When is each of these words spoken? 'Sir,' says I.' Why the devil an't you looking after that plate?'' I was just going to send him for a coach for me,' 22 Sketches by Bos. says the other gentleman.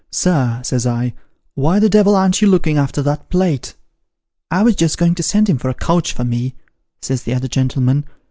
'Sir,' 0.25 0.61
says 0.63 0.87
I.' 0.87 1.13
Why 1.53 1.77
the 1.77 1.87
devil 1.87 2.17
an't 2.17 2.41
you 2.41 2.47
looking 2.47 2.75
after 2.75 3.03
that 3.03 3.29
plate?'' 3.29 3.75
I 4.49 4.63
was 4.63 4.75
just 4.75 4.97
going 4.97 5.13
to 5.13 5.21
send 5.21 5.47
him 5.47 5.59
for 5.59 5.69
a 5.69 5.75
coach 5.75 6.11
for 6.11 6.23
me,' 6.23 6.55
22 6.55 6.55
Sketches 6.55 6.55
by 6.55 6.55
Bos. 6.55 7.07
says 7.19 7.23
the 7.25 7.33
other 7.35 7.47
gentleman. 7.47 8.05